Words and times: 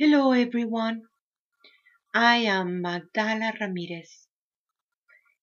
Hello 0.00 0.30
everyone. 0.30 1.08
I 2.14 2.36
am 2.36 2.82
Magdala 2.82 3.52
Ramirez. 3.60 4.28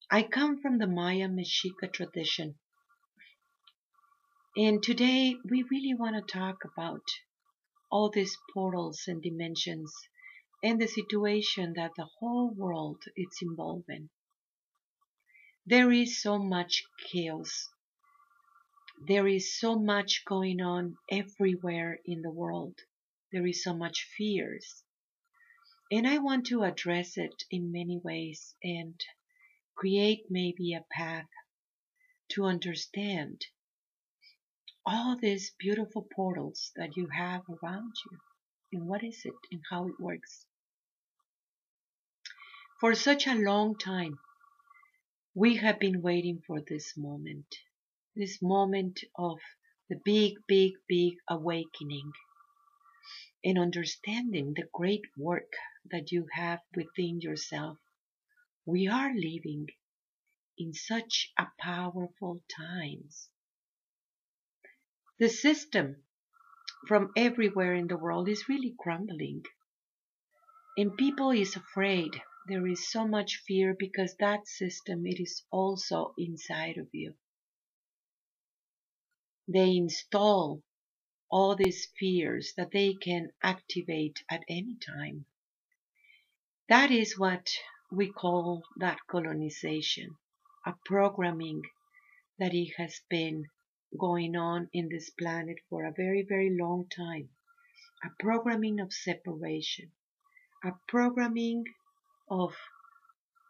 I 0.10 0.24
come 0.24 0.62
from 0.62 0.78
the 0.78 0.88
Maya 0.88 1.28
Mexica 1.28 1.92
tradition. 1.92 2.56
And 4.56 4.82
today 4.82 5.36
we 5.44 5.66
really 5.70 5.94
want 5.94 6.16
to 6.16 6.34
talk 6.34 6.64
about 6.64 7.02
all 7.92 8.10
these 8.10 8.38
portals 8.54 9.04
and 9.08 9.22
dimensions 9.22 9.94
and 10.64 10.80
the 10.80 10.88
situation 10.88 11.74
that 11.76 11.92
the 11.98 12.08
whole 12.20 12.50
world 12.50 13.04
is 13.18 13.38
involved 13.42 13.90
in. 13.90 14.10
There 15.66 15.92
is 15.92 16.22
so 16.22 16.40
much 16.40 16.86
chaos. 17.12 17.68
There 19.06 19.28
is 19.28 19.60
so 19.60 19.78
much 19.78 20.24
going 20.26 20.62
on 20.62 20.96
everywhere 21.12 22.00
in 22.06 22.22
the 22.22 22.32
world. 22.32 22.76
There 23.36 23.48
is 23.48 23.66
so 23.66 23.74
much 23.74 24.08
fears. 24.18 24.86
And 25.92 26.08
I 26.08 26.20
want 26.20 26.46
to 26.46 26.64
address 26.64 27.18
it 27.18 27.44
in 27.52 27.74
many 27.74 27.98
ways 28.02 28.56
and 28.64 28.98
create 29.76 30.28
maybe 30.30 30.74
a 30.74 30.86
path 30.90 31.28
to 32.30 32.46
understand 32.46 33.46
all 34.86 35.18
these 35.18 35.52
beautiful 35.60 36.08
portals 36.16 36.72
that 36.78 36.96
you 36.96 37.10
have 37.10 37.44
around 37.50 37.92
you 38.10 38.20
and 38.72 38.88
what 38.88 39.04
is 39.04 39.26
it 39.26 39.36
and 39.52 39.62
how 39.70 39.90
it 39.90 40.00
works. 40.00 40.46
For 42.80 42.96
such 42.96 43.28
a 43.28 43.36
long 43.36 43.78
time, 43.78 44.18
we 45.34 45.58
have 45.58 45.78
been 45.78 46.02
waiting 46.02 46.42
for 46.48 46.62
this 46.62 46.96
moment, 46.96 47.54
this 48.16 48.42
moment 48.42 49.02
of 49.18 49.40
the 49.90 50.00
big, 50.06 50.36
big, 50.48 50.76
big 50.88 51.16
awakening 51.30 52.14
and 53.46 53.60
understanding 53.60 54.56
the 54.56 54.68
great 54.74 55.04
work 55.16 55.54
that 55.92 56.12
you 56.12 56.28
have 56.34 56.60
within 56.76 57.22
yourself. 57.22 57.78
We 58.66 58.88
are 58.88 59.14
living 59.14 59.68
in 60.58 60.74
such 60.74 61.32
a 61.38 61.46
powerful 61.60 62.42
times. 62.58 63.30
The 65.20 65.30
system 65.30 66.04
from 66.88 67.12
everywhere 67.16 67.76
in 67.76 67.88
the 67.88 67.98
world 67.98 68.28
is 68.28 68.50
really 68.50 68.76
crumbling. 68.80 69.44
And 70.76 70.98
people 70.98 71.30
is 71.30 71.56
afraid. 71.56 72.12
There 72.48 72.68
is 72.68 72.92
so 72.92 73.08
much 73.08 73.44
fear 73.48 73.76
because 73.78 74.16
that 74.20 74.48
system 74.48 75.06
it 75.06 75.22
is 75.22 75.44
also 75.52 76.16
inside 76.18 76.78
of 76.78 76.88
you. 76.92 77.14
They 79.48 79.78
install 79.78 80.64
all 81.30 81.56
these 81.56 81.88
fears 82.00 82.54
that 82.58 82.72
they 82.72 82.94
can 82.94 83.32
activate 83.42 84.24
at 84.30 84.44
any 84.48 84.76
time. 84.86 85.26
That 86.70 86.92
is 86.92 87.18
what 87.18 87.50
we 87.92 88.12
call 88.12 88.64
that 88.78 89.00
colonization, 89.08 90.18
a 90.66 90.74
programming 90.86 91.62
that 92.40 92.54
it 92.54 92.74
has 92.78 93.02
been 93.10 93.46
going 93.98 94.36
on 94.36 94.70
in 94.74 94.90
this 94.90 95.10
planet 95.10 95.58
for 95.70 95.86
a 95.86 95.94
very, 95.94 96.24
very 96.24 96.50
long 96.50 96.88
time. 96.90 97.30
A 98.04 98.10
programming 98.20 98.80
of 98.80 98.94
separation, 98.94 99.92
a 100.64 100.74
programming 100.88 101.64
of 102.30 102.56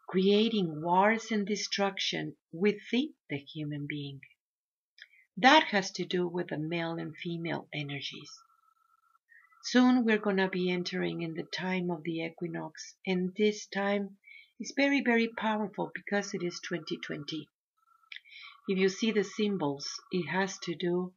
creating 0.08 0.82
wars 0.82 1.32
and 1.32 1.46
destruction 1.46 2.36
within 2.52 3.12
the 3.28 3.38
human 3.38 3.86
being. 3.88 4.20
That 5.38 5.64
has 5.64 5.90
to 5.92 6.04
do 6.06 6.26
with 6.26 6.48
the 6.48 6.56
male 6.56 6.92
and 6.98 7.14
female 7.14 7.68
energies. 7.70 8.30
Soon 9.64 10.04
we're 10.04 10.16
going 10.16 10.38
to 10.38 10.48
be 10.48 10.70
entering 10.70 11.20
in 11.20 11.34
the 11.34 11.42
time 11.42 11.90
of 11.90 12.04
the 12.04 12.20
equinox, 12.20 12.94
and 13.06 13.34
this 13.36 13.66
time 13.66 14.16
is 14.58 14.72
very, 14.74 15.02
very 15.02 15.28
powerful 15.28 15.90
because 15.94 16.32
it 16.32 16.42
is 16.42 16.58
2020. 16.60 17.50
If 18.68 18.78
you 18.78 18.88
see 18.88 19.12
the 19.12 19.24
symbols, 19.24 20.00
it 20.10 20.26
has 20.28 20.58
to 20.60 20.74
do 20.74 21.12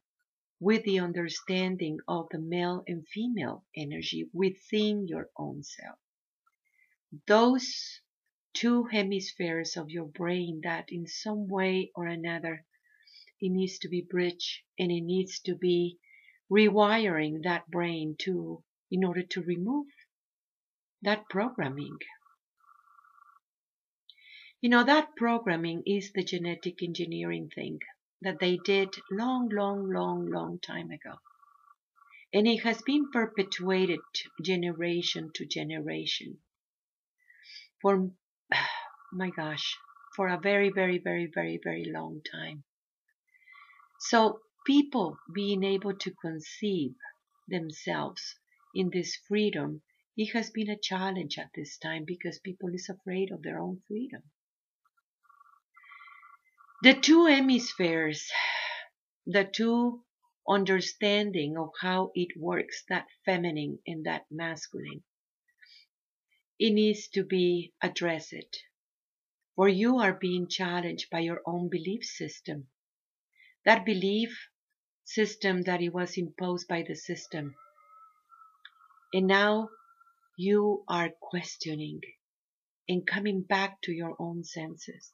with 0.60 0.84
the 0.84 0.98
understanding 0.98 2.00
of 2.06 2.28
the 2.30 2.38
male 2.38 2.84
and 2.86 3.08
female 3.08 3.64
energy 3.74 4.28
within 4.34 5.08
your 5.08 5.30
own 5.38 5.62
self. 5.62 5.98
Those 7.26 8.02
two 8.52 8.84
hemispheres 8.84 9.78
of 9.78 9.88
your 9.88 10.06
brain 10.06 10.60
that 10.64 10.92
in 10.92 11.06
some 11.06 11.48
way 11.48 11.90
or 11.94 12.06
another 12.06 12.66
it 13.40 13.50
needs 13.50 13.78
to 13.78 13.88
be 13.88 14.02
bridged 14.02 14.60
and 14.78 14.90
it 14.92 15.00
needs 15.00 15.40
to 15.40 15.54
be 15.54 15.98
rewiring 16.50 17.42
that 17.42 17.70
brain 17.70 18.16
to 18.18 18.62
in 18.90 19.04
order 19.04 19.22
to 19.22 19.42
remove 19.42 19.86
that 21.02 21.28
programming. 21.28 21.96
You 24.60 24.68
know 24.68 24.84
that 24.84 25.16
programming 25.16 25.82
is 25.86 26.12
the 26.12 26.24
genetic 26.24 26.82
engineering 26.82 27.50
thing 27.54 27.78
that 28.20 28.40
they 28.40 28.58
did 28.58 28.94
long 29.10 29.48
long 29.48 29.90
long 29.90 30.26
long 30.30 30.58
time 30.58 30.90
ago. 30.90 31.14
And 32.32 32.46
it 32.46 32.62
has 32.64 32.82
been 32.82 33.10
perpetuated 33.10 34.00
generation 34.42 35.30
to 35.34 35.46
generation. 35.46 36.38
For 37.80 38.10
my 39.12 39.30
gosh 39.30 39.78
for 40.14 40.28
a 40.28 40.38
very 40.38 40.70
very 40.70 40.98
very 40.98 41.26
very 41.26 41.58
very 41.62 41.84
long 41.84 42.20
time 42.30 42.64
so 44.00 44.40
people 44.66 45.18
being 45.32 45.62
able 45.62 45.94
to 45.94 46.10
conceive 46.10 46.94
themselves 47.46 48.36
in 48.74 48.90
this 48.90 49.14
freedom, 49.28 49.82
it 50.16 50.32
has 50.32 50.50
been 50.50 50.70
a 50.70 50.78
challenge 50.78 51.38
at 51.38 51.50
this 51.54 51.76
time 51.76 52.04
because 52.06 52.38
people 52.38 52.74
is 52.74 52.88
afraid 52.88 53.30
of 53.30 53.42
their 53.42 53.60
own 53.60 53.82
freedom. 53.86 54.22
The 56.82 56.94
two 56.94 57.26
hemispheres, 57.26 58.30
the 59.26 59.44
two 59.44 60.02
understanding 60.48 61.58
of 61.58 61.70
how 61.82 62.10
it 62.14 62.28
works, 62.38 62.84
that 62.88 63.06
feminine 63.26 63.80
and 63.86 64.06
that 64.06 64.24
masculine, 64.30 65.04
it 66.58 66.70
needs 66.70 67.08
to 67.08 67.22
be 67.22 67.74
addressed. 67.82 68.64
For 69.56 69.68
you 69.68 69.98
are 69.98 70.14
being 70.14 70.48
challenged 70.48 71.10
by 71.10 71.20
your 71.20 71.42
own 71.44 71.68
belief 71.68 72.04
system 72.04 72.68
that 73.64 73.84
belief 73.84 74.48
system 75.04 75.62
that 75.62 75.82
it 75.82 75.92
was 75.92 76.16
imposed 76.16 76.68
by 76.68 76.84
the 76.86 76.94
system. 76.94 77.54
And 79.12 79.26
now 79.26 79.70
you 80.36 80.84
are 80.88 81.10
questioning 81.20 82.00
and 82.88 83.06
coming 83.06 83.42
back 83.42 83.80
to 83.82 83.92
your 83.92 84.14
own 84.18 84.44
senses. 84.44 85.12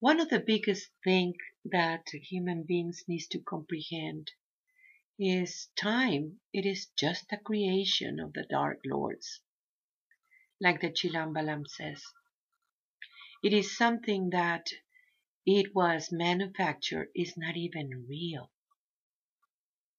One 0.00 0.18
of 0.18 0.28
the 0.28 0.40
biggest 0.40 0.88
things 1.04 1.36
that 1.66 2.04
human 2.12 2.64
beings 2.64 3.04
needs 3.06 3.26
to 3.28 3.38
comprehend 3.38 4.30
is 5.18 5.68
time. 5.76 6.40
It 6.52 6.64
is 6.64 6.88
just 6.96 7.32
a 7.32 7.36
creation 7.36 8.18
of 8.18 8.32
the 8.32 8.46
Dark 8.48 8.80
Lords, 8.86 9.40
like 10.60 10.80
the 10.80 10.90
Chilam 10.90 11.34
Balam 11.34 11.66
says. 11.68 12.02
It 13.42 13.52
is 13.52 13.76
something 13.76 14.30
that 14.30 14.70
it 15.52 15.74
was 15.74 16.12
manufactured 16.12 17.08
is 17.12 17.36
not 17.36 17.56
even 17.56 18.06
real. 18.08 18.52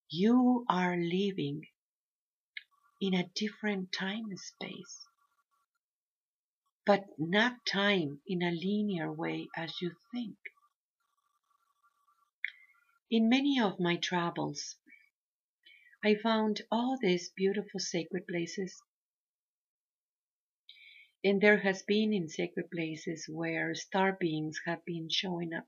You 0.09 0.65
are 0.69 0.95
living 0.95 1.67
in 3.01 3.13
a 3.13 3.27
different 3.35 3.91
time 3.91 4.37
space, 4.37 5.05
but 6.85 7.03
not 7.17 7.65
time 7.65 8.21
in 8.25 8.41
a 8.41 8.51
linear 8.51 9.11
way 9.11 9.49
as 9.57 9.73
you 9.81 9.91
think. 10.13 10.37
In 13.09 13.27
many 13.27 13.59
of 13.59 13.77
my 13.77 13.97
travels, 13.97 14.77
I 16.01 16.15
found 16.15 16.61
all 16.71 16.97
these 17.01 17.29
beautiful 17.35 17.81
sacred 17.81 18.25
places 18.25 18.81
and 21.23 21.41
there 21.41 21.59
has 21.59 21.83
been 21.83 22.13
in 22.13 22.27
sacred 22.27 22.69
places 22.71 23.25
where 23.29 23.75
star 23.75 24.17
beings 24.19 24.59
have 24.65 24.83
been 24.85 25.07
showing 25.09 25.53
up. 25.53 25.65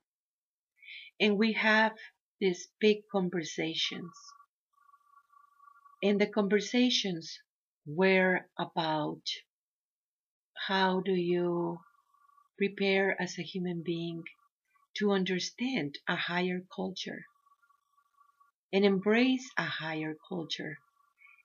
And 1.19 1.38
we 1.38 1.53
have 1.53 1.94
these 2.39 2.67
big 2.79 3.07
conversations. 3.11 4.13
And 6.01 6.19
the 6.19 6.27
conversations 6.27 7.39
were 7.85 8.50
about 8.57 9.21
how 10.67 11.01
do 11.01 11.13
you 11.13 11.79
prepare 12.57 13.19
as 13.21 13.38
a 13.38 13.44
human 13.44 13.83
being 13.83 14.23
to 14.97 15.11
understand 15.11 15.97
a 16.07 16.15
higher 16.15 16.61
culture 16.75 17.25
and 18.71 18.85
embrace 18.85 19.49
a 19.57 19.65
higher 19.65 20.15
culture 20.29 20.77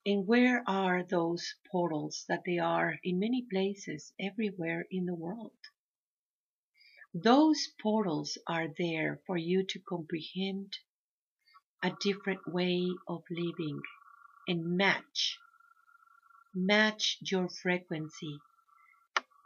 and 0.08 0.26
where 0.26 0.64
are 0.66 1.02
those 1.02 1.54
portals 1.70 2.24
that 2.28 2.42
they 2.46 2.58
are 2.58 2.98
in 3.04 3.18
many 3.18 3.42
places 3.52 4.10
everywhere 4.18 4.86
in 4.90 5.04
the 5.04 5.14
world? 5.14 5.52
Those 7.12 7.68
portals 7.82 8.38
are 8.46 8.68
there 8.78 9.20
for 9.26 9.36
you 9.36 9.66
to 9.66 9.78
comprehend 9.80 10.78
a 11.82 11.92
different 12.00 12.40
way 12.48 12.88
of 13.06 13.22
living 13.30 13.82
and 14.48 14.78
match 14.78 15.38
match 16.54 17.18
your 17.20 17.50
frequency, 17.50 18.38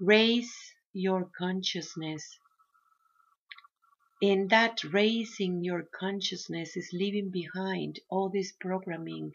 raise 0.00 0.55
your 0.93 1.29
consciousness. 1.37 2.38
And 4.23 4.49
that 4.50 4.85
raising 4.85 5.65
your 5.65 5.82
consciousness 5.82 6.76
is 6.76 6.88
leaving 6.93 7.31
behind 7.31 7.99
all 8.08 8.29
this 8.29 8.53
programming 8.61 9.32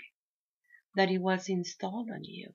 that 0.97 1.11
it 1.11 1.19
was 1.19 1.47
installed 1.47 2.09
on 2.09 2.23
you. 2.23 2.51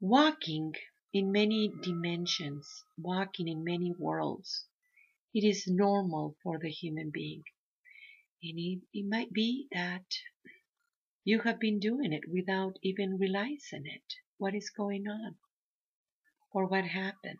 Walking 0.00 0.74
in 1.14 1.32
many 1.32 1.72
dimensions, 1.82 2.84
walking 2.98 3.48
in 3.48 3.64
many 3.64 3.90
worlds, 3.98 4.66
it 5.32 5.44
is 5.44 5.66
normal 5.66 6.36
for 6.42 6.58
the 6.58 6.68
human 6.68 7.10
being. 7.10 7.42
And 8.42 8.58
it, 8.58 8.82
it 8.92 9.06
might 9.08 9.32
be 9.32 9.66
that 9.72 10.04
you 11.24 11.40
have 11.40 11.58
been 11.58 11.80
doing 11.80 12.12
it 12.12 12.24
without 12.30 12.76
even 12.82 13.16
realizing 13.18 13.86
it. 13.86 14.14
What 14.36 14.54
is 14.54 14.68
going 14.68 15.08
on? 15.08 15.36
Or 16.52 16.66
what 16.66 16.84
happened? 16.84 17.38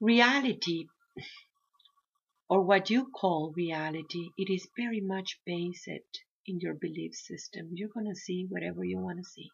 Reality, 0.00 0.88
or 2.52 2.60
what 2.60 2.90
you 2.90 3.06
call 3.06 3.50
reality, 3.56 4.28
it 4.36 4.52
is 4.52 4.68
very 4.76 5.00
much 5.00 5.40
based 5.46 5.88
in 6.46 6.60
your 6.60 6.74
belief 6.74 7.14
system. 7.14 7.70
You're 7.72 7.88
going 7.88 8.12
to 8.12 8.14
see 8.14 8.44
whatever 8.46 8.84
you 8.84 8.98
want 8.98 9.16
to 9.20 9.24
see. 9.24 9.48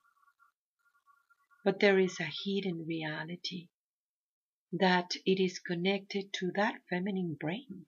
But 1.64 1.78
there 1.78 2.00
is 2.00 2.18
a 2.18 2.28
hidden 2.44 2.86
reality 2.88 3.68
that 4.72 5.12
it 5.24 5.40
is 5.40 5.60
connected 5.60 6.32
to 6.40 6.50
that 6.56 6.80
feminine 6.90 7.36
brain, 7.38 7.86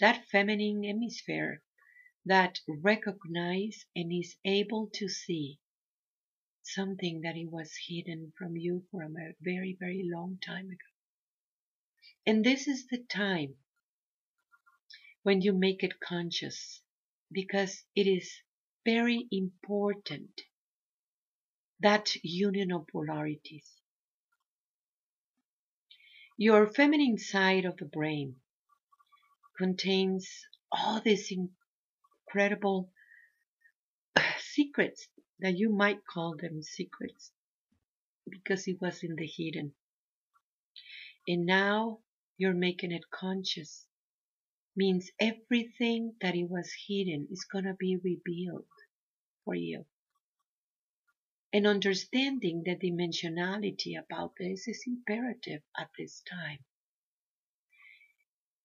that 0.00 0.24
feminine 0.30 0.82
hemisphere 0.82 1.60
that 2.24 2.58
recognize 2.66 3.84
and 3.94 4.10
is 4.10 4.34
able 4.46 4.88
to 4.94 5.10
see 5.10 5.58
something 6.62 7.20
that 7.20 7.36
it 7.36 7.50
was 7.50 7.70
hidden 7.86 8.32
from 8.38 8.56
you 8.56 8.86
for 8.90 9.02
a 9.02 9.34
very, 9.42 9.76
very 9.78 10.08
long 10.10 10.38
time 10.42 10.68
ago. 10.68 10.91
And 12.24 12.44
this 12.44 12.68
is 12.68 12.86
the 12.86 12.98
time 12.98 13.56
when 15.22 15.40
you 15.40 15.52
make 15.52 15.82
it 15.82 15.98
conscious 16.00 16.80
because 17.32 17.82
it 17.96 18.06
is 18.06 18.30
very 18.84 19.26
important 19.32 20.30
that 21.80 22.14
union 22.22 22.70
of 22.70 22.86
polarities. 22.86 23.68
Your 26.36 26.66
feminine 26.66 27.18
side 27.18 27.64
of 27.64 27.76
the 27.76 27.84
brain 27.84 28.36
contains 29.58 30.28
all 30.70 31.00
these 31.00 31.32
incredible 32.28 32.92
secrets 34.38 35.08
that 35.40 35.56
you 35.56 35.70
might 35.70 36.06
call 36.06 36.36
them 36.36 36.62
secrets 36.62 37.32
because 38.30 38.68
it 38.68 38.80
was 38.80 39.02
in 39.02 39.16
the 39.16 39.26
hidden. 39.26 39.72
And 41.26 41.46
now 41.46 41.98
you're 42.36 42.54
making 42.54 42.92
it 42.92 43.10
conscious. 43.10 43.86
Means 44.74 45.10
everything 45.20 46.14
that 46.20 46.34
it 46.34 46.48
was 46.48 46.72
hidden 46.88 47.28
is 47.30 47.44
going 47.44 47.64
to 47.64 47.74
be 47.74 47.96
revealed 47.96 48.66
for 49.44 49.54
you. 49.54 49.84
And 51.52 51.66
understanding 51.66 52.62
the 52.64 52.74
dimensionality 52.74 53.98
about 53.98 54.32
this 54.38 54.66
is 54.66 54.84
imperative 54.86 55.62
at 55.78 55.90
this 55.98 56.22
time. 56.28 56.60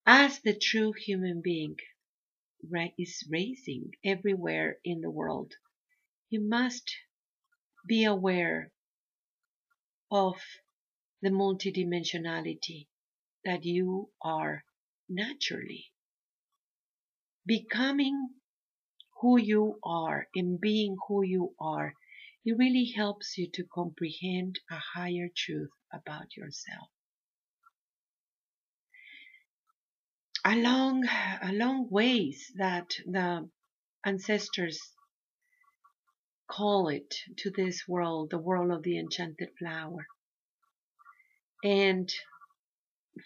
As 0.06 0.40
the 0.40 0.58
true 0.58 0.94
human 0.94 1.42
being 1.42 1.76
is 2.98 3.28
raising 3.30 3.92
everywhere 4.06 4.78
in 4.86 5.02
the 5.02 5.12
world, 5.12 5.54
you 6.30 6.40
must 6.40 6.96
be 7.86 8.06
aware 8.06 8.72
of 10.10 10.38
the 11.22 11.30
multidimensionality 11.30 12.88
that 13.48 13.64
you 13.64 14.10
are 14.22 14.64
naturally. 15.08 15.86
Becoming 17.46 18.30
who 19.22 19.40
you 19.40 19.80
are 19.84 20.28
and 20.36 20.60
being 20.60 20.98
who 21.08 21.24
you 21.24 21.56
are 21.60 21.94
it 22.44 22.58
really 22.58 22.94
helps 22.96 23.38
you 23.38 23.50
to 23.52 23.64
comprehend 23.74 24.60
a 24.70 24.80
higher 24.96 25.28
truth 25.36 25.72
about 25.92 26.38
yourself. 26.38 26.90
Along, 30.46 31.04
along 31.42 31.90
ways 31.90 32.52
that 32.56 32.90
the 33.06 33.50
ancestors 34.06 34.80
call 36.50 36.88
it 36.88 37.14
to 37.40 37.50
this 37.52 37.84
world, 37.88 38.30
the 38.32 38.40
world 38.40 38.72
of 38.72 38.84
the 38.84 38.98
enchanted 38.98 39.50
flower. 39.60 40.08
And 41.64 42.10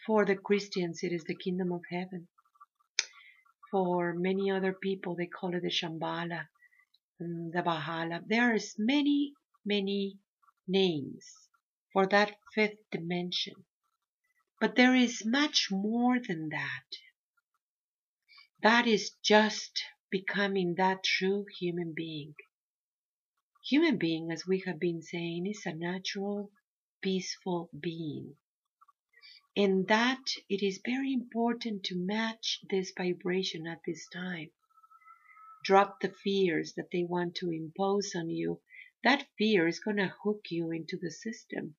for 0.05 0.25
the 0.25 0.35
Christians, 0.35 1.03
it 1.03 1.11
is 1.11 1.23
the 1.25 1.35
kingdom 1.35 1.71
of 1.71 1.81
heaven. 1.89 2.27
For 3.71 4.13
many 4.13 4.51
other 4.51 4.73
people, 4.73 5.15
they 5.15 5.27
call 5.27 5.55
it 5.55 5.61
the 5.61 5.69
Shambhala, 5.69 6.47
the 7.19 7.61
Valhalla. 7.63 8.21
There 8.25 8.53
is 8.53 8.75
many, 8.77 9.33
many 9.65 10.17
names 10.67 11.25
for 11.93 12.05
that 12.07 12.35
fifth 12.53 12.79
dimension. 12.91 13.55
But 14.59 14.75
there 14.75 14.95
is 14.95 15.25
much 15.25 15.69
more 15.71 16.19
than 16.19 16.49
that. 16.49 16.97
That 18.61 18.87
is 18.87 19.11
just 19.23 19.83
becoming 20.11 20.75
that 20.75 21.03
true 21.03 21.45
human 21.59 21.93
being. 21.95 22.35
Human 23.69 23.97
being, 23.97 24.31
as 24.31 24.45
we 24.45 24.63
have 24.65 24.79
been 24.79 25.01
saying, 25.01 25.47
is 25.47 25.65
a 25.65 25.73
natural, 25.73 26.51
peaceful 27.01 27.69
being. 27.79 28.35
And 29.55 29.87
that 29.87 30.23
it 30.49 30.63
is 30.63 30.81
very 30.85 31.13
important 31.13 31.83
to 31.85 31.95
match 31.95 32.59
this 32.69 32.93
vibration 32.97 33.67
at 33.67 33.81
this 33.85 34.07
time 34.07 34.51
drop 35.63 35.99
the 36.01 36.09
fears 36.23 36.73
that 36.73 36.89
they 36.91 37.03
want 37.03 37.35
to 37.35 37.51
impose 37.51 38.13
on 38.15 38.29
you, 38.29 38.59
that 39.03 39.27
fear 39.37 39.67
is 39.67 39.79
going 39.79 39.97
to 39.97 40.13
hook 40.23 40.45
you 40.49 40.71
into 40.71 40.97
the 40.97 41.11
system. 41.11 41.75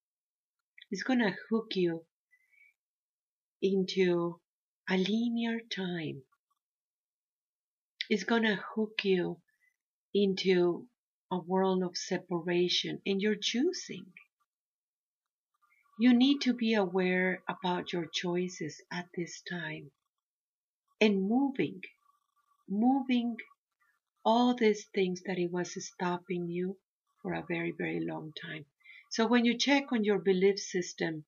It's 0.91 1.03
going 1.03 1.21
to 1.21 1.37
hook 1.51 1.75
you 1.75 2.05
into 3.61 4.41
a 4.89 4.97
linear 4.97 5.61
time. 5.61 6.23
It's 8.11 8.25
going 8.25 8.43
to 8.43 8.63
hook 8.75 9.05
you 9.05 9.41
into 10.15 10.87
a 11.31 11.39
world 11.39 11.82
of 11.82 11.96
separation 11.96 13.01
and 13.06 13.20
you're 13.20 13.37
choosing. 13.41 14.06
You 16.03 16.13
need 16.15 16.41
to 16.41 16.53
be 16.53 16.75
aware 16.75 17.44
about 17.49 17.93
your 17.93 18.06
choices 18.06 18.82
at 18.91 19.09
this 19.15 19.41
time 19.49 19.93
and 21.01 21.23
moving, 21.23 21.81
moving 22.69 23.37
all 24.25 24.53
these 24.53 24.85
things 24.87 25.23
that 25.27 25.39
it 25.39 25.53
was 25.53 25.77
stopping 25.87 26.49
you 26.49 26.77
for 27.21 27.35
a 27.35 27.47
very, 27.47 27.71
very 27.71 28.01
long 28.01 28.32
time. 28.32 28.67
So 29.13 29.29
when 29.29 29.44
you 29.44 29.56
check 29.56 29.93
on 29.93 30.03
your 30.03 30.19
belief 30.19 30.59
system, 30.59 31.25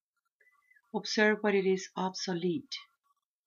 observe 0.93 1.39
what 1.43 1.55
it 1.55 1.67
is 1.67 1.89
obsolete 1.97 2.75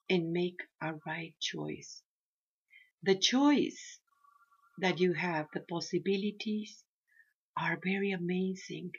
and 0.10 0.32
make 0.32 0.62
a 0.82 0.94
right 1.06 1.36
choice. 1.42 2.04
The 3.04 3.16
choice 3.16 4.00
that 4.78 5.02
you 5.02 5.12
have, 5.12 5.48
the 5.54 5.60
possibilities 5.60 6.86
are 7.58 7.78
very 7.84 8.12
amazing 8.12 8.94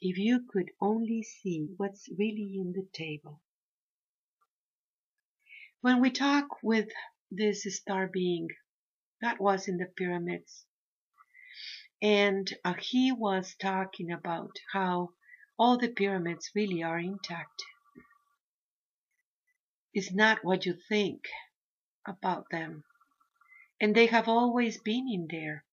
if 0.00 0.18
you 0.18 0.46
could 0.50 0.70
only 0.80 1.22
see 1.22 1.68
what's 1.76 2.08
really 2.18 2.56
in 2.56 2.72
the 2.72 2.86
table. 2.92 3.40
When 5.80 6.00
we 6.00 6.10
talk 6.10 6.62
with 6.62 6.88
this 7.30 7.64
star 7.76 8.06
being 8.06 8.48
that 9.24 9.40
was 9.40 9.68
in 9.68 9.78
the 9.78 9.86
pyramids. 9.86 10.66
And 12.02 12.52
uh, 12.62 12.74
he 12.74 13.10
was 13.10 13.54
talking 13.54 14.12
about 14.12 14.58
how 14.72 15.14
all 15.58 15.78
the 15.78 15.88
pyramids 15.88 16.50
really 16.54 16.82
are 16.82 16.98
intact. 16.98 17.62
It's 19.94 20.12
not 20.12 20.44
what 20.44 20.66
you 20.66 20.74
think 20.90 21.22
about 22.06 22.50
them. 22.50 22.84
And 23.80 23.94
they 23.94 24.06
have 24.06 24.28
always 24.28 24.76
been 24.76 25.08
in 25.08 25.26
there. 25.30 25.64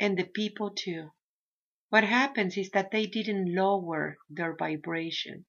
And 0.00 0.16
the 0.16 0.24
people 0.24 0.70
too. 0.70 1.10
What 1.90 2.04
happens 2.04 2.56
is 2.58 2.70
that 2.72 2.90
they 2.92 3.06
didn't 3.06 3.54
lower 3.54 4.18
their 4.30 4.56
vibration. 4.56 5.46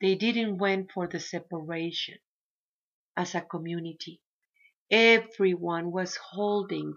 They 0.00 0.16
didn't 0.16 0.58
went 0.58 0.92
for 0.92 1.08
the 1.08 1.20
separation 1.20 2.18
as 3.16 3.34
a 3.34 3.42
community. 3.42 4.20
Everyone 4.90 5.92
was 5.92 6.16
holding 6.16 6.94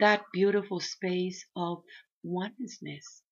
that 0.00 0.24
beautiful 0.32 0.80
space 0.80 1.46
of 1.56 1.84
oneness, 2.24 3.22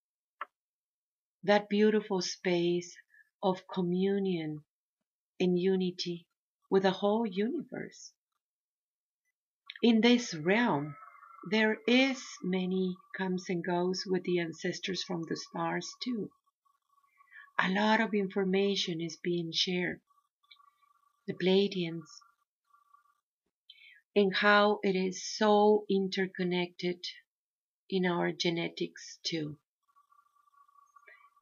that 1.45 1.69
beautiful 1.69 2.23
space 2.23 2.97
of 3.43 3.63
communion 3.73 4.65
and 5.41 5.59
unity 5.59 6.27
with 6.71 6.85
the 6.85 6.93
whole 6.93 7.27
universe. 7.27 8.13
in 9.83 10.01
this 10.01 10.35
realm, 10.35 10.97
there 11.51 11.79
is 11.87 12.23
many 12.43 12.97
comes 13.17 13.49
and 13.49 13.65
goes 13.65 14.05
with 14.07 14.23
the 14.25 14.39
ancestors 14.39 15.03
from 15.03 15.23
the 15.25 15.37
stars 15.37 15.95
too. 16.03 16.31
A 17.59 17.69
lot 17.71 18.01
of 18.01 18.15
information 18.15 19.01
is 19.01 19.17
being 19.17 19.51
shared. 19.53 20.01
The 21.27 21.35
Pleiadians 21.35 22.07
and 24.15 24.35
how 24.35 24.79
it 24.83 24.95
is 24.95 25.25
so 25.37 25.85
interconnected 25.89 27.05
in 27.89 28.07
our 28.07 28.33
genetics 28.33 29.19
too. 29.25 29.57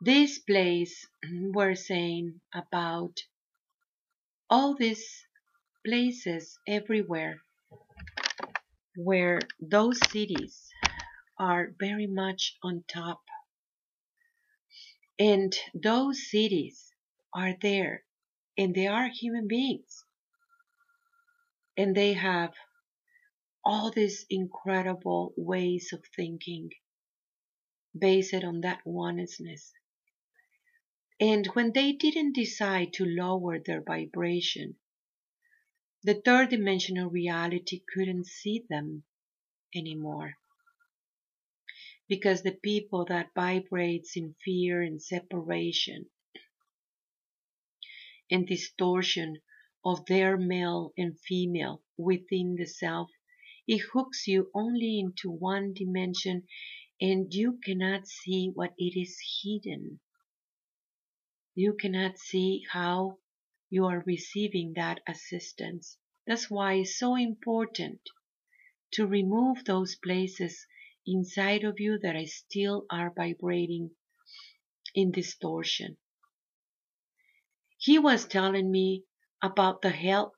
This 0.01 0.39
place 0.39 1.07
we're 1.31 1.75
saying 1.75 2.41
about 2.55 3.21
all 4.49 4.75
these 4.75 5.27
places 5.85 6.59
everywhere 6.67 7.41
where 9.05 9.49
those 9.61 10.11
cities 10.11 10.69
are 11.39 11.75
very 11.81 12.07
much 12.07 12.57
on 12.63 12.85
top. 12.89 13.23
And 15.19 15.57
those 15.75 16.31
cities 16.31 16.93
are 17.35 17.55
there 17.63 18.05
and 18.59 18.75
they 18.75 18.87
are 18.89 19.09
human 19.09 19.49
beings. 19.49 20.05
And 21.77 21.97
they 21.97 22.15
have 22.15 22.55
all 23.65 23.91
these 23.93 24.27
incredible 24.31 25.35
ways 25.37 25.93
of 25.93 26.05
thinking 26.17 26.71
based 27.99 28.35
on 28.35 28.63
that 28.63 28.81
oneness. 28.87 29.73
And 31.21 31.47
when 31.49 31.73
they 31.75 31.93
didn't 31.93 32.35
decide 32.35 32.95
to 32.95 33.07
lower 33.07 33.61
their 33.61 33.83
vibration, 33.83 34.77
the 36.03 36.15
third 36.15 36.49
dimensional 36.51 37.11
reality 37.11 37.83
couldn't 37.93 38.27
see 38.27 38.65
them 38.71 39.05
anymore. 39.75 40.35
Because 42.09 42.43
the 42.43 42.53
people 42.63 43.05
that 43.07 43.35
vibrates 43.35 44.17
in 44.17 44.35
fear 44.45 44.83
and 44.83 45.01
separation 45.01 46.07
and 48.31 48.47
distortion 48.47 49.41
of 49.85 50.05
their 50.07 50.37
male 50.37 50.93
and 50.97 51.19
female 51.21 51.83
within 51.97 52.57
the 52.57 52.67
self, 52.67 53.11
it 53.67 53.83
hooks 53.93 54.27
you 54.27 54.51
only 54.55 54.99
into 54.99 55.31
one 55.31 55.73
dimension 55.75 56.47
and 57.01 57.33
you 57.33 57.59
cannot 57.65 58.07
see 58.07 58.51
what 58.55 58.73
it 58.79 58.99
is 58.99 59.17
hidden. 59.43 60.01
You 61.55 61.75
cannot 61.75 62.19
see 62.19 62.63
how 62.71 63.19
you 63.71 63.87
are 63.87 64.05
receiving 64.07 64.75
that 64.75 65.01
assistance. 65.09 65.97
That's 66.27 66.51
why 66.51 66.75
it's 66.75 66.99
so 66.99 67.15
important 67.17 68.01
to 68.93 69.07
remove 69.07 69.65
those 69.65 69.97
places 69.97 70.67
inside 71.07 71.65
of 71.65 71.81
you 71.81 71.99
that 72.01 72.17
still 72.29 72.85
are 72.91 73.13
vibrating 73.17 73.93
in 74.95 75.13
distortion. 75.13 75.97
He 77.79 77.99
was 77.99 78.27
telling 78.27 78.71
me 78.71 79.05
about 79.43 79.83
the 79.83 79.91
help 79.91 80.35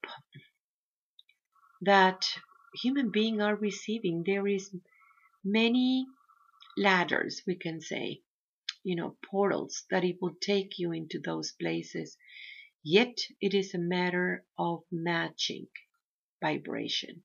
that 1.82 2.24
human 2.82 3.10
beings 3.10 3.42
are 3.42 3.56
receiving. 3.56 4.22
There 4.24 4.46
is 4.46 4.74
many 5.44 6.06
ladders, 6.76 7.42
we 7.46 7.56
can 7.56 7.80
say, 7.80 8.22
you 8.84 8.96
know, 8.96 9.16
portals 9.30 9.84
that 9.90 10.04
it 10.04 10.18
will 10.22 10.34
take 10.40 10.78
you 10.78 10.92
into 10.92 11.20
those 11.20 11.52
places 11.52 12.16
Yet 12.84 13.18
it 13.40 13.54
is 13.54 13.74
a 13.74 13.78
matter 13.78 14.44
of 14.58 14.82
matching 14.90 15.68
vibration. 16.40 17.22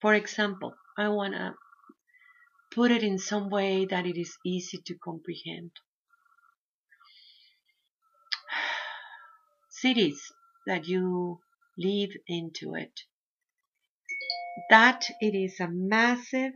For 0.00 0.14
example, 0.14 0.74
I 0.96 1.10
want 1.10 1.34
to 1.34 1.54
put 2.70 2.90
it 2.90 3.02
in 3.02 3.18
some 3.18 3.50
way 3.50 3.84
that 3.84 4.06
it 4.06 4.18
is 4.18 4.38
easy 4.42 4.78
to 4.86 4.94
comprehend. 4.94 5.72
Cities 9.68 10.32
that 10.66 10.88
you 10.88 11.40
live 11.76 12.10
into 12.26 12.74
it. 12.74 13.02
That 14.70 15.10
it 15.20 15.34
is 15.34 15.60
a 15.60 15.68
massive 15.68 16.54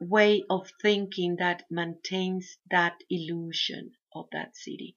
way 0.00 0.42
of 0.48 0.70
thinking 0.80 1.36
that 1.36 1.64
maintains 1.70 2.56
that 2.70 2.96
illusion 3.10 3.92
of 4.14 4.28
that 4.32 4.56
city. 4.56 4.96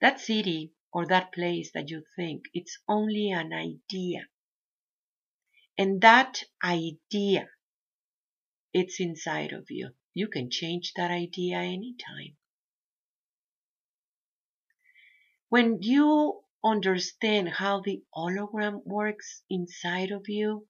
That 0.00 0.20
city 0.20 0.72
or 0.92 1.06
that 1.06 1.32
place 1.32 1.72
that 1.72 1.90
you 1.90 2.04
think, 2.16 2.44
it's 2.54 2.78
only 2.88 3.30
an 3.30 3.52
idea. 3.52 4.28
And 5.76 6.00
that 6.00 6.42
idea, 6.64 7.48
it's 8.72 9.00
inside 9.00 9.52
of 9.52 9.66
you. 9.70 9.90
You 10.14 10.28
can 10.28 10.50
change 10.50 10.92
that 10.96 11.10
idea 11.10 11.58
anytime. 11.58 12.36
When 15.48 15.82
you 15.82 16.42
understand 16.64 17.48
how 17.48 17.80
the 17.80 18.02
hologram 18.14 18.84
works 18.84 19.42
inside 19.48 20.10
of 20.10 20.28
you, 20.28 20.66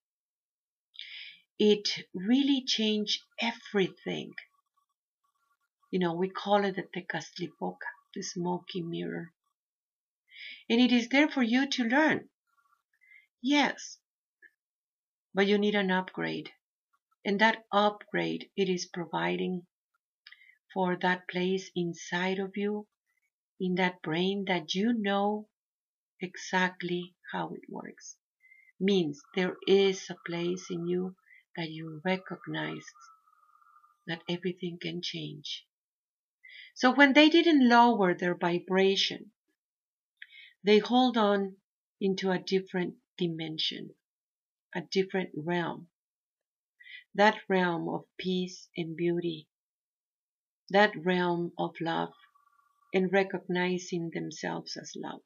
it 1.58 1.88
really 2.14 2.62
changed 2.64 3.22
everything 3.40 4.34
you 5.90 5.98
know, 5.98 6.14
we 6.14 6.28
call 6.30 6.64
it 6.64 6.76
the 6.76 6.82
Tezcatlipoca, 6.82 7.86
the 8.14 8.22
smoky 8.22 8.82
mirror. 8.82 9.32
And 10.70 10.80
it 10.80 10.92
is 10.92 11.08
there 11.08 11.28
for 11.28 11.42
you 11.42 11.68
to 11.68 11.84
learn. 11.84 12.30
Yes, 13.42 13.98
but 15.32 15.46
you 15.46 15.56
need 15.56 15.74
an 15.74 15.90
upgrade. 15.90 16.50
And 17.24 17.40
that 17.40 17.66
upgrade, 17.72 18.50
it 18.56 18.68
is 18.68 18.86
providing 18.86 19.66
for 20.72 20.96
that 20.96 21.28
place 21.28 21.70
inside 21.76 22.38
of 22.38 22.56
you, 22.56 22.86
in 23.60 23.76
that 23.76 24.02
brain 24.02 24.44
that 24.46 24.74
you 24.74 24.92
know 24.92 25.48
exactly 26.20 27.14
how 27.32 27.54
it 27.54 27.62
works. 27.70 28.16
Means 28.80 29.22
there 29.36 29.56
is 29.68 30.10
a 30.10 30.16
place 30.26 30.70
in 30.70 30.88
you 30.88 31.16
that 31.56 31.70
you 31.70 32.02
recognize 32.04 32.86
that 34.08 34.24
everything 34.28 34.76
can 34.82 35.00
change. 35.02 35.67
So 36.78 36.92
when 36.92 37.12
they 37.12 37.28
didn't 37.28 37.68
lower 37.68 38.14
their 38.14 38.36
vibration, 38.36 39.32
they 40.62 40.78
hold 40.78 41.16
on 41.16 41.56
into 42.00 42.30
a 42.30 42.38
different 42.38 42.94
dimension, 43.16 43.96
a 44.72 44.82
different 44.82 45.30
realm. 45.34 45.88
That 47.16 47.40
realm 47.48 47.88
of 47.88 48.04
peace 48.16 48.68
and 48.76 48.96
beauty, 48.96 49.48
that 50.70 50.94
realm 50.94 51.52
of 51.58 51.74
love 51.80 52.14
and 52.94 53.12
recognizing 53.12 54.10
themselves 54.10 54.76
as 54.76 54.92
love. 54.94 55.22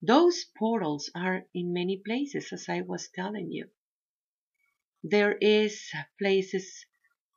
Those 0.00 0.46
portals 0.56 1.10
are 1.14 1.44
in 1.52 1.74
many 1.74 1.98
places, 1.98 2.50
as 2.50 2.66
I 2.66 2.80
was 2.80 3.10
telling 3.14 3.52
you. 3.52 3.68
There 5.02 5.36
is 5.36 5.90
places 6.18 6.86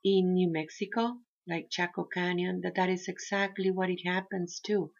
in 0.02 0.32
New 0.32 0.50
Mexico, 0.50 1.20
like 1.46 1.70
Chaco 1.70 2.04
Canyon, 2.04 2.60
that 2.62 2.74
that 2.74 2.88
is 2.88 3.08
exactly 3.08 3.70
what 3.70 3.90
it 3.90 4.00
happens 4.04 4.60
to. 4.66 4.92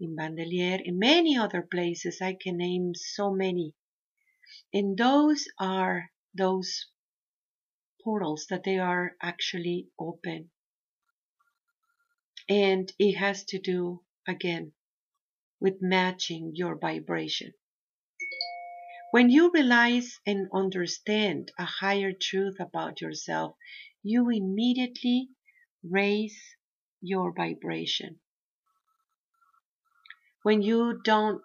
In 0.00 0.16
Bandelier, 0.16 0.80
in 0.84 0.98
many 0.98 1.36
other 1.36 1.62
places, 1.62 2.20
I 2.20 2.34
can 2.40 2.56
name 2.56 2.94
so 2.94 3.32
many. 3.32 3.74
And 4.72 4.96
those 4.96 5.46
are 5.58 6.10
those 6.36 6.86
portals 8.02 8.46
that 8.50 8.64
they 8.64 8.78
are 8.78 9.16
actually 9.22 9.88
open. 9.98 10.50
And 12.48 12.92
it 12.98 13.14
has 13.14 13.44
to 13.46 13.58
do, 13.58 14.02
again, 14.26 14.72
with 15.60 15.80
matching 15.80 16.52
your 16.54 16.76
vibration. 16.76 17.54
When 19.12 19.30
you 19.30 19.50
realize 19.52 20.18
and 20.26 20.48
understand 20.52 21.52
a 21.58 21.64
higher 21.64 22.12
truth 22.12 22.56
about 22.58 23.00
yourself, 23.00 23.56
you 24.02 24.28
immediately 24.28 25.28
raise 25.88 26.38
your 27.00 27.32
vibration. 27.32 28.20
When 30.42 30.62
you 30.62 31.00
don't 31.04 31.42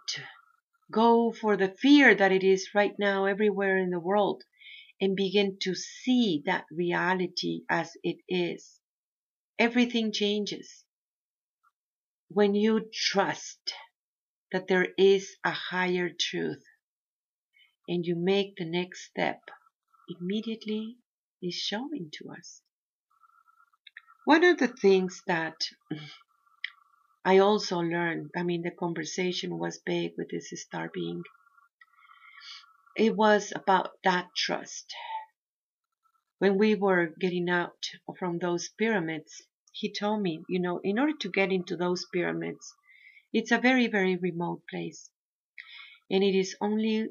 go 0.91 1.31
for 1.31 1.55
the 1.55 1.69
fear 1.69 2.15
that 2.15 2.31
it 2.31 2.43
is 2.43 2.69
right 2.73 2.93
now 2.97 3.25
everywhere 3.25 3.77
in 3.77 3.91
the 3.91 3.99
world 3.99 4.43
and 4.99 5.15
begin 5.15 5.57
to 5.61 5.75
see 5.75 6.43
that 6.45 6.65
reality 6.71 7.61
as 7.69 7.91
it 8.03 8.17
is, 8.27 8.79
everything 9.57 10.11
changes. 10.11 10.83
When 12.29 12.55
you 12.55 12.89
trust 12.93 13.73
that 14.51 14.67
there 14.67 14.87
is 14.97 15.37
a 15.43 15.51
higher 15.51 16.09
truth 16.09 16.63
and 17.87 18.05
you 18.05 18.15
make 18.15 18.55
the 18.57 18.65
next 18.65 19.05
step, 19.05 19.41
immediately 20.19 20.97
is 21.41 21.55
showing 21.55 22.09
to 22.13 22.31
us. 22.31 22.61
One 24.29 24.43
of 24.43 24.59
the 24.59 24.67
things 24.67 25.23
that 25.25 25.71
I 27.25 27.39
also 27.39 27.79
learned, 27.79 28.29
I 28.37 28.43
mean, 28.43 28.61
the 28.61 28.69
conversation 28.69 29.57
was 29.57 29.81
big 29.83 30.11
with 30.19 30.29
this 30.29 30.51
star 30.61 30.87
being, 30.93 31.23
it 32.95 33.15
was 33.15 33.51
about 33.55 33.89
that 34.03 34.27
trust. 34.35 34.93
When 36.37 36.59
we 36.59 36.75
were 36.75 37.07
getting 37.19 37.49
out 37.49 37.89
from 38.19 38.37
those 38.37 38.69
pyramids, 38.69 39.41
he 39.71 39.91
told 39.91 40.21
me, 40.21 40.43
you 40.47 40.59
know, 40.59 40.79
in 40.83 40.99
order 40.99 41.17
to 41.21 41.31
get 41.31 41.51
into 41.51 41.75
those 41.75 42.05
pyramids, 42.13 42.71
it's 43.33 43.51
a 43.51 43.57
very, 43.57 43.87
very 43.87 44.15
remote 44.15 44.61
place. 44.69 45.09
And 46.11 46.23
it 46.23 46.37
is 46.37 46.55
only, 46.61 47.07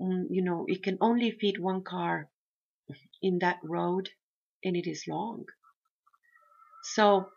um, 0.00 0.26
you 0.28 0.42
know, 0.42 0.64
it 0.66 0.82
can 0.82 0.98
only 1.00 1.30
fit 1.30 1.60
one 1.60 1.84
car 1.84 2.28
in 3.22 3.38
that 3.38 3.60
road 3.62 4.10
and 4.64 4.76
it 4.76 4.90
is 4.90 5.04
long. 5.06 5.44
So 6.94 7.32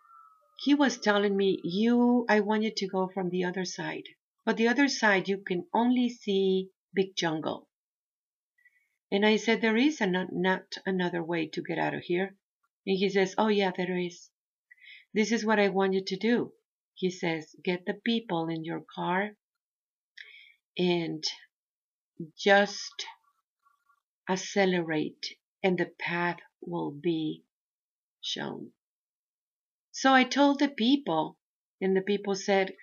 he 0.59 0.75
was 0.75 0.99
telling 0.99 1.35
me, 1.35 1.59
you, 1.63 2.25
I 2.29 2.41
want 2.41 2.63
you 2.63 2.71
to 2.75 2.87
go 2.87 3.07
from 3.07 3.29
the 3.29 3.45
other 3.45 3.65
side. 3.65 4.03
But 4.45 4.57
the 4.57 4.67
other 4.67 4.87
side, 4.87 5.27
you 5.27 5.39
can 5.39 5.65
only 5.73 6.09
see 6.09 6.69
big 6.93 7.15
jungle. 7.15 7.67
And 9.11 9.25
I 9.25 9.37
said, 9.37 9.61
there 9.61 9.75
is 9.75 10.01
an, 10.01 10.27
not 10.31 10.77
another 10.85 11.23
way 11.23 11.47
to 11.47 11.63
get 11.63 11.79
out 11.79 11.95
of 11.95 12.03
here. 12.03 12.35
And 12.85 12.97
he 12.97 13.09
says, 13.09 13.33
oh 13.37 13.47
yeah, 13.47 13.71
there 13.75 13.97
is. 13.97 14.29
This 15.13 15.31
is 15.31 15.43
what 15.43 15.59
I 15.59 15.69
want 15.69 15.93
you 15.93 16.03
to 16.05 16.15
do. 16.15 16.53
He 16.93 17.09
says, 17.09 17.55
get 17.63 17.85
the 17.85 17.95
people 17.95 18.49
in 18.49 18.63
your 18.63 18.83
car 18.95 19.31
and 20.77 21.23
just 22.37 23.05
accelerate 24.29 25.25
and 25.63 25.77
the 25.77 25.91
path 25.99 26.39
will 26.61 26.91
be 26.91 27.43
shown. 28.21 28.71
So 30.01 30.13
I 30.13 30.23
told 30.23 30.59
the 30.59 30.69
people 30.69 31.37
and 31.81 31.93
the 31.93 32.01
people 32.01 32.33
said, 32.33 32.73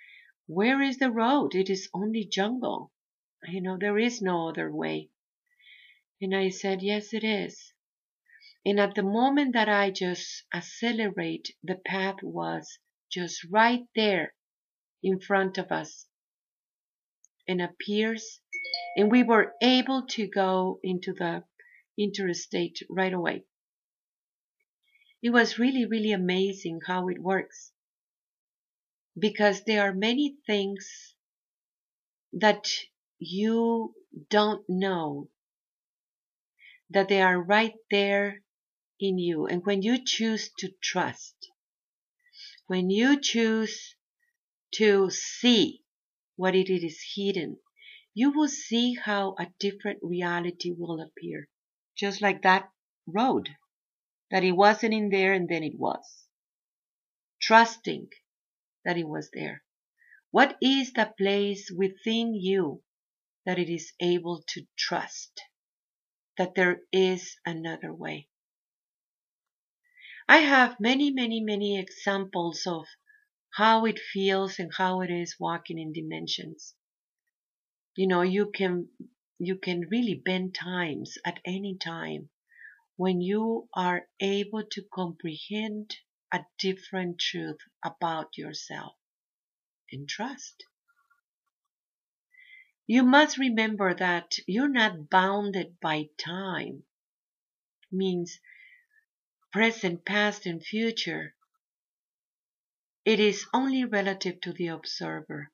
where 0.45 0.83
is 0.83 0.99
the 0.99 1.09
road? 1.09 1.55
It 1.55 1.67
is 1.67 1.89
only 1.91 2.23
jungle. 2.23 2.91
You 3.47 3.59
know, 3.59 3.75
there 3.75 3.97
is 3.97 4.21
no 4.21 4.49
other 4.49 4.71
way. 4.71 5.09
And 6.21 6.35
I 6.35 6.49
said, 6.49 6.83
yes, 6.83 7.15
it 7.15 7.23
is. 7.23 7.73
And 8.63 8.79
at 8.79 8.93
the 8.93 9.01
moment 9.01 9.53
that 9.53 9.67
I 9.67 9.89
just 9.89 10.43
accelerate, 10.53 11.55
the 11.63 11.81
path 11.87 12.21
was 12.21 12.77
just 13.11 13.43
right 13.49 13.87
there 13.95 14.35
in 15.01 15.19
front 15.19 15.57
of 15.57 15.71
us 15.71 16.05
and 17.47 17.63
appears. 17.63 18.41
And 18.95 19.09
we 19.09 19.23
were 19.23 19.55
able 19.59 20.05
to 20.09 20.27
go 20.27 20.79
into 20.83 21.13
the 21.13 21.45
interstate 21.97 22.83
right 22.91 23.13
away. 23.13 23.45
It 25.21 25.31
was 25.31 25.57
really, 25.57 25.85
really 25.85 26.11
amazing 26.11 26.81
how 26.85 27.07
it 27.07 27.19
works. 27.19 27.71
Because 29.17 29.63
there 29.63 29.81
are 29.81 29.93
many 29.93 30.37
things 30.45 31.15
that 32.33 32.67
you 33.19 33.95
don't 34.29 34.63
know 34.69 35.29
that 36.89 37.09
they 37.09 37.21
are 37.21 37.41
right 37.41 37.73
there 37.89 38.43
in 38.99 39.17
you. 39.17 39.47
And 39.47 39.65
when 39.65 39.81
you 39.81 40.03
choose 40.03 40.51
to 40.59 40.69
trust, 40.81 41.35
when 42.67 42.89
you 42.89 43.19
choose 43.19 43.95
to 44.75 45.09
see 45.09 45.83
what 46.35 46.55
it 46.55 46.69
is 46.69 47.01
hidden, 47.15 47.57
you 48.13 48.31
will 48.31 48.47
see 48.47 48.93
how 48.93 49.35
a 49.39 49.47
different 49.59 49.99
reality 50.01 50.71
will 50.71 51.01
appear. 51.01 51.49
Just 51.95 52.21
like 52.21 52.43
that 52.43 52.69
road, 53.07 53.49
that 54.31 54.43
it 54.43 54.51
wasn't 54.51 54.93
in 54.93 55.09
there 55.09 55.33
and 55.33 55.47
then 55.49 55.63
it 55.63 55.77
was. 55.77 56.25
Trusting 57.41 58.09
that 58.83 58.97
it 58.97 59.07
was 59.07 59.29
there. 59.31 59.63
What 60.31 60.57
is 60.61 60.93
the 60.93 61.13
place 61.17 61.71
within 61.71 62.33
you 62.33 62.83
that 63.45 63.59
it 63.59 63.69
is 63.69 63.93
able 63.99 64.43
to 64.47 64.67
trust 64.77 65.41
that 66.37 66.55
there 66.55 66.81
is 66.91 67.37
another 67.45 67.93
way? 67.93 68.27
I 70.27 70.39
have 70.39 70.79
many, 70.79 71.11
many, 71.11 71.39
many 71.39 71.79
examples 71.79 72.67
of 72.67 72.85
how 73.51 73.85
it 73.85 73.97
feels 73.97 74.59
and 74.59 74.71
how 74.73 75.01
it 75.01 75.09
is 75.09 75.39
walking 75.39 75.79
in 75.79 75.93
dimensions. 75.93 76.75
You 77.95 78.07
know, 78.07 78.21
you 78.21 78.51
can 78.51 78.89
you 79.39 79.55
can 79.55 79.87
really 79.89 80.13
bend 80.13 80.53
times 80.53 81.17
at 81.25 81.39
any 81.45 81.77
time 81.77 82.29
when 82.97 83.21
you 83.21 83.69
are 83.73 84.07
able 84.19 84.63
to 84.63 84.81
comprehend 84.93 85.95
a 86.33 86.43
different 86.59 87.19
truth 87.19 87.59
about 87.83 88.37
yourself 88.37 88.95
and 89.91 90.09
trust. 90.09 90.65
You 92.87 93.03
must 93.03 93.37
remember 93.37 93.93
that 93.93 94.39
you're 94.47 94.67
not 94.67 95.09
bounded 95.09 95.79
by 95.79 96.09
time. 96.17 96.83
Means 97.91 98.39
present, 99.51 100.05
past, 100.05 100.45
and 100.45 100.63
future. 100.63 101.35
It 103.05 103.19
is 103.19 103.45
only 103.53 103.85
relative 103.85 104.41
to 104.41 104.53
the 104.53 104.67
observer. 104.67 105.51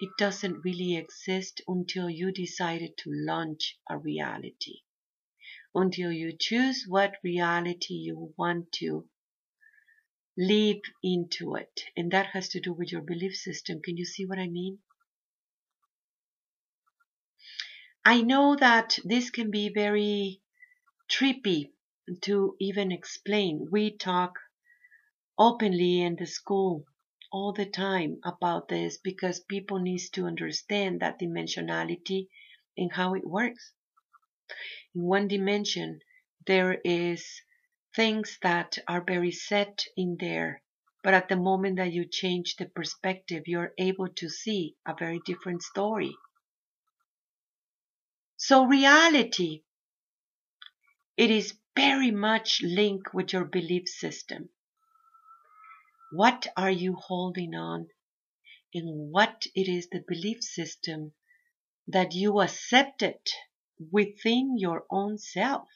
It 0.00 0.10
doesn't 0.18 0.64
really 0.64 0.96
exist 0.96 1.60
until 1.68 2.10
you 2.10 2.32
decided 2.32 2.96
to 2.98 3.10
launch 3.12 3.78
a 3.88 3.96
reality. 3.96 4.80
Until 5.74 6.12
you 6.12 6.36
choose 6.38 6.84
what 6.86 7.14
reality 7.22 7.94
you 7.94 8.34
want 8.36 8.72
to 8.72 9.08
live 10.36 10.80
into 11.02 11.54
it. 11.54 11.84
And 11.96 12.10
that 12.12 12.26
has 12.26 12.48
to 12.50 12.60
do 12.60 12.72
with 12.72 12.92
your 12.92 13.02
belief 13.02 13.34
system. 13.36 13.80
Can 13.82 13.96
you 13.96 14.04
see 14.04 14.26
what 14.26 14.38
I 14.38 14.48
mean? 14.48 14.78
I 18.04 18.22
know 18.22 18.56
that 18.56 18.98
this 19.04 19.30
can 19.30 19.50
be 19.50 19.68
very 19.68 20.40
trippy 21.08 21.70
to 22.22 22.56
even 22.58 22.90
explain. 22.90 23.68
We 23.70 23.96
talk 23.96 24.34
openly 25.38 26.00
in 26.00 26.16
the 26.16 26.26
school 26.26 26.84
all 27.30 27.52
the 27.52 27.66
time 27.66 28.18
about 28.24 28.68
this 28.68 28.98
because 28.98 29.40
people 29.40 29.78
need 29.78 30.00
to 30.12 30.26
understand 30.26 31.00
that 31.00 31.20
dimensionality 31.20 32.28
and 32.76 32.92
how 32.92 33.14
it 33.14 33.26
works. 33.26 33.72
In 34.94 35.02
one 35.02 35.28
dimension, 35.28 36.00
there 36.46 36.80
is 36.84 37.42
things 37.94 38.38
that 38.42 38.78
are 38.88 39.04
very 39.04 39.30
set 39.30 39.84
in 39.96 40.16
there, 40.18 40.62
but 41.02 41.14
at 41.14 41.28
the 41.28 41.36
moment 41.36 41.76
that 41.76 41.92
you 41.92 42.04
change 42.04 42.56
the 42.56 42.66
perspective, 42.66 43.44
you're 43.46 43.72
able 43.78 44.08
to 44.08 44.28
see 44.28 44.76
a 44.84 44.94
very 44.98 45.20
different 45.24 45.62
story. 45.62 46.16
So 48.36 48.64
reality, 48.64 49.62
it 51.16 51.30
is 51.30 51.56
very 51.76 52.10
much 52.10 52.60
linked 52.62 53.14
with 53.14 53.32
your 53.32 53.44
belief 53.44 53.88
system. 53.88 54.48
What 56.10 56.46
are 56.56 56.70
you 56.70 56.96
holding 56.96 57.54
on? 57.54 57.88
And 58.74 59.12
what 59.12 59.46
it 59.54 59.68
is 59.68 59.88
the 59.88 60.04
belief 60.06 60.42
system 60.42 61.12
that 61.86 62.12
you 62.14 62.40
accepted 62.40 63.20
within 63.90 64.58
your 64.58 64.86
own 64.90 65.18
self. 65.18 65.68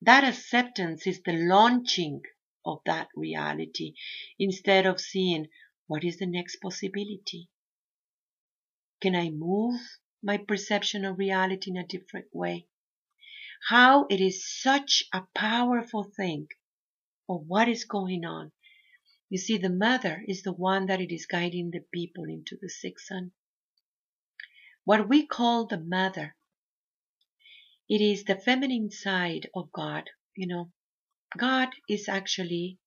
That 0.00 0.24
acceptance 0.24 1.06
is 1.06 1.22
the 1.22 1.32
launching 1.32 2.22
of 2.64 2.80
that 2.86 3.08
reality 3.14 3.94
instead 4.38 4.86
of 4.86 5.00
seeing 5.00 5.48
what 5.86 6.04
is 6.04 6.18
the 6.18 6.26
next 6.26 6.56
possibility. 6.56 7.48
Can 9.00 9.14
I 9.14 9.30
move 9.30 9.80
my 10.22 10.38
perception 10.38 11.04
of 11.04 11.18
reality 11.18 11.70
in 11.70 11.76
a 11.76 11.86
different 11.86 12.26
way? 12.32 12.68
how 13.68 14.06
it 14.10 14.20
is 14.20 14.44
such 14.60 15.04
a 15.12 15.22
powerful 15.34 16.02
thing 16.02 16.48
of 17.28 17.46
what 17.46 17.68
is 17.68 17.84
going 17.84 18.24
on. 18.24 18.50
You 19.28 19.38
see, 19.38 19.56
the 19.56 19.70
mother 19.70 20.24
is 20.26 20.42
the 20.42 20.52
one 20.52 20.86
that 20.86 21.00
it 21.00 21.14
is 21.14 21.26
guiding 21.26 21.70
the 21.70 21.84
people 21.92 22.24
into 22.24 22.56
the 22.60 22.68
sixth 22.68 23.06
sun. 23.06 23.32
What 24.84 25.08
we 25.08 25.26
call 25.26 25.66
the 25.66 25.78
mother, 25.78 26.34
it 27.88 28.00
is 28.00 28.24
the 28.24 28.36
feminine 28.36 28.90
side 28.90 29.48
of 29.54 29.70
God. 29.70 30.10
You 30.34 30.48
know, 30.48 30.72
God 31.36 31.68
is 31.88 32.08
actually 32.08 32.78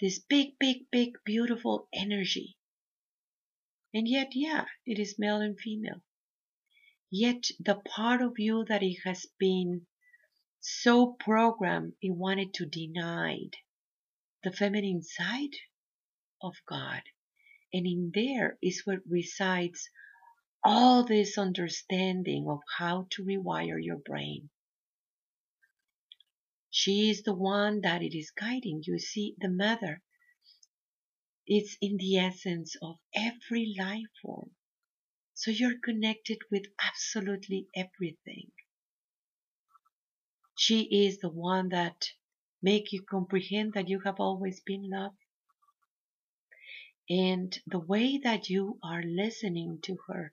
this 0.00 0.18
big, 0.18 0.58
big, 0.58 0.90
big, 0.90 1.12
beautiful 1.24 1.88
energy. 1.94 2.56
And 3.92 4.08
yet, 4.08 4.30
yeah, 4.34 4.66
it 4.84 4.98
is 4.98 5.18
male 5.18 5.40
and 5.40 5.58
female. 5.58 6.02
Yet 7.10 7.44
the 7.60 7.76
part 7.76 8.20
of 8.20 8.34
you 8.38 8.64
that 8.64 8.82
it 8.82 8.98
has 9.04 9.26
been 9.38 9.86
so 10.60 11.12
programmed 11.20 11.92
it 12.02 12.10
wanted 12.10 12.52
to 12.54 12.66
deny 12.66 13.38
the 14.42 14.50
feminine 14.50 15.02
side 15.02 15.54
of 16.42 16.56
God. 16.66 17.02
And 17.72 17.86
in 17.86 18.10
there 18.12 18.58
is 18.60 18.82
what 18.84 19.06
resides 19.08 19.88
all 20.64 21.04
this 21.04 21.36
understanding 21.36 22.48
of 22.48 22.60
how 22.78 23.06
to 23.10 23.22
rewire 23.24 23.78
your 23.82 23.98
brain. 23.98 24.48
She 26.70 27.10
is 27.10 27.22
the 27.22 27.34
one 27.34 27.82
that 27.82 28.02
it 28.02 28.16
is 28.16 28.30
guiding. 28.30 28.82
You 28.86 28.98
see, 28.98 29.36
the 29.38 29.48
mother 29.48 30.02
is 31.46 31.76
in 31.80 31.98
the 31.98 32.16
essence 32.18 32.76
of 32.82 32.98
every 33.14 33.74
life 33.78 34.08
form. 34.22 34.50
So 35.34 35.50
you're 35.50 35.78
connected 35.78 36.38
with 36.50 36.64
absolutely 36.80 37.68
everything. 37.76 38.50
She 40.56 41.06
is 41.06 41.18
the 41.18 41.28
one 41.30 41.68
that 41.70 42.06
make 42.62 42.92
you 42.92 43.02
comprehend 43.02 43.74
that 43.74 43.88
you 43.88 44.00
have 44.00 44.20
always 44.20 44.60
been 44.60 44.88
loved. 44.88 45.18
And 47.10 47.56
the 47.66 47.80
way 47.80 48.18
that 48.18 48.48
you 48.48 48.78
are 48.82 49.02
listening 49.02 49.80
to 49.82 49.98
her, 50.08 50.32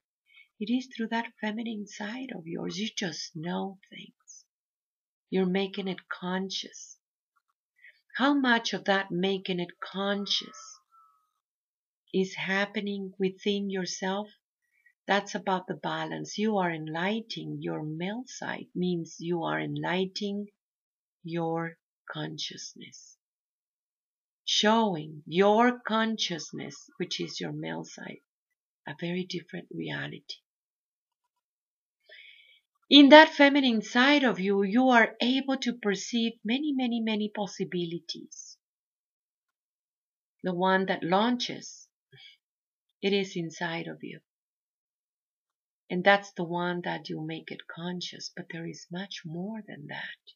it 0.61 0.71
is 0.71 0.87
through 0.95 1.07
that 1.07 1.33
feminine 1.41 1.87
side 1.87 2.29
of 2.35 2.45
yours. 2.45 2.77
You 2.77 2.87
just 2.95 3.35
know 3.35 3.79
things. 3.89 4.45
You're 5.31 5.47
making 5.47 5.87
it 5.87 6.07
conscious. 6.07 6.99
How 8.17 8.35
much 8.35 8.71
of 8.71 8.83
that 8.85 9.09
making 9.09 9.59
it 9.59 9.79
conscious 9.79 10.79
is 12.13 12.35
happening 12.35 13.11
within 13.17 13.71
yourself? 13.71 14.27
That's 15.07 15.33
about 15.33 15.65
the 15.65 15.73
balance. 15.73 16.37
You 16.37 16.57
are 16.57 16.71
enlightening 16.71 17.57
your 17.61 17.81
male 17.81 18.25
side, 18.27 18.67
means 18.75 19.15
you 19.17 19.41
are 19.41 19.59
enlightening 19.59 20.49
your 21.23 21.79
consciousness. 22.07 23.17
Showing 24.45 25.23
your 25.25 25.79
consciousness, 25.79 26.87
which 26.97 27.19
is 27.19 27.39
your 27.41 27.51
male 27.51 27.83
side, 27.83 28.19
a 28.87 28.93
very 28.99 29.23
different 29.23 29.67
reality. 29.71 30.35
In 32.91 33.07
that 33.07 33.29
feminine 33.29 33.81
side 33.81 34.25
of 34.25 34.37
you, 34.37 34.63
you 34.63 34.89
are 34.89 35.15
able 35.21 35.55
to 35.59 35.71
perceive 35.71 36.33
many, 36.43 36.73
many, 36.73 36.99
many 36.99 37.29
possibilities. 37.29 38.57
The 40.43 40.53
one 40.53 40.87
that 40.87 41.01
launches, 41.01 41.87
it 43.01 43.13
is 43.13 43.37
inside 43.37 43.87
of 43.87 43.99
you. 44.03 44.19
And 45.89 46.03
that's 46.03 46.33
the 46.33 46.43
one 46.43 46.81
that 46.81 47.07
you 47.07 47.25
make 47.25 47.49
it 47.49 47.65
conscious, 47.65 48.29
but 48.35 48.47
there 48.51 48.67
is 48.67 48.87
much 48.91 49.21
more 49.23 49.63
than 49.65 49.87
that. 49.87 50.33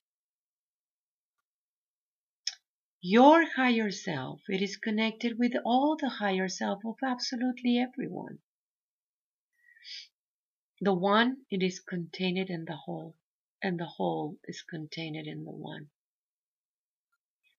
Your 3.01 3.45
higher 3.51 3.91
self, 3.91 4.43
it 4.47 4.61
is 4.61 4.77
connected 4.77 5.37
with 5.37 5.51
all 5.65 5.97
the 5.99 6.07
higher 6.07 6.47
self 6.47 6.85
of 6.85 6.95
absolutely 7.03 7.77
everyone. 7.77 8.39
The 10.85 10.93
one, 10.93 11.47
it 11.49 11.63
is 11.63 11.79
contained 11.79 12.51
in 12.51 12.65
the 12.65 12.75
whole, 12.75 13.17
and 13.59 13.79
the 13.79 13.87
whole 13.87 14.37
is 14.43 14.61
contained 14.61 15.15
in 15.15 15.43
the 15.43 15.49
one. 15.51 15.89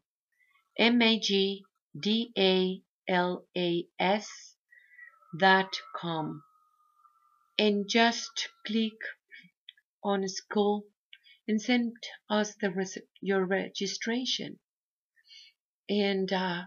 M-A-G-D-A-L-A-S 0.79 1.65
dot 5.37 5.81
com. 5.95 6.43
And 7.59 7.87
just 7.87 8.49
click 8.65 8.97
on 10.03 10.27
school 10.27 10.85
and 11.47 11.61
send 11.61 11.95
us 12.29 12.55
the 12.55 13.01
your 13.21 13.45
registration. 13.45 14.59
And 15.89 16.31
uh, 16.31 16.63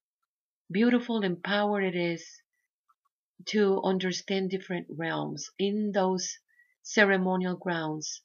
beautiful 0.72 1.24
and 1.24 1.44
power 1.44 1.82
it 1.82 1.96
is 1.96 2.24
to 3.46 3.82
understand 3.84 4.50
different 4.50 4.88
realms. 4.90 5.50
In 5.58 5.92
those 5.92 6.38
ceremonial 6.84 7.58
grounds 7.58 8.22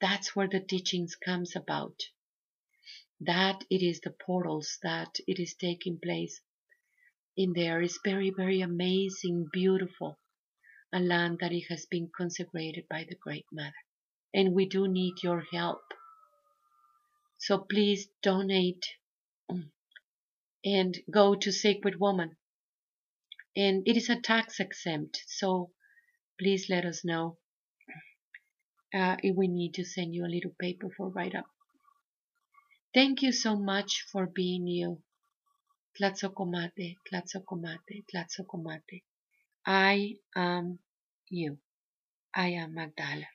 that's 0.00 0.36
where 0.36 0.48
the 0.48 0.60
teachings 0.60 1.16
comes 1.16 1.56
about. 1.56 2.02
That 3.20 3.64
it 3.70 3.82
is 3.82 4.00
the 4.00 4.10
portals 4.10 4.78
that 4.82 5.18
it 5.26 5.40
is 5.40 5.54
taking 5.54 5.98
place 5.98 6.40
in 7.36 7.54
there. 7.54 7.80
Is 7.80 7.98
very 8.04 8.30
very 8.30 8.60
amazing 8.60 9.48
beautiful 9.52 10.18
a 10.92 11.00
land 11.00 11.38
that 11.40 11.52
it 11.52 11.64
has 11.68 11.86
been 11.86 12.10
consecrated 12.16 12.84
by 12.88 13.04
the 13.08 13.16
great 13.16 13.46
mother. 13.52 13.74
And 14.32 14.54
we 14.54 14.66
do 14.66 14.86
need 14.86 15.22
your 15.22 15.44
help. 15.52 15.82
So 17.38 17.58
please 17.58 18.08
donate 18.22 18.84
and 20.64 20.98
go 21.10 21.34
to 21.34 21.52
Sacred 21.52 22.00
Woman. 22.00 22.36
And 23.56 23.82
it 23.86 23.96
is 23.96 24.10
a 24.10 24.20
tax 24.20 24.60
exempt, 24.60 25.22
so 25.26 25.70
please 26.38 26.66
let 26.68 26.84
us 26.84 27.04
know 27.04 27.38
uh, 28.94 29.16
if 29.22 29.36
we 29.36 29.48
need 29.48 29.74
to 29.74 29.84
send 29.84 30.14
you 30.14 30.24
a 30.24 30.34
little 30.34 30.52
paper 30.60 30.88
for 30.96 31.08
write 31.08 31.34
up. 31.34 31.46
Thank 32.94 33.22
you 33.22 33.32
so 33.32 33.56
much 33.56 34.06
for 34.10 34.26
being 34.26 34.66
you. 34.66 35.02
Tlazohcamati, 35.98 36.96
Tlazohcamati, 37.10 38.04
Tlazohcamati. 38.12 39.02
I 39.66 40.16
am 40.34 40.78
you. 41.28 41.58
I 42.34 42.48
am 42.48 42.74
Magdala. 42.74 43.26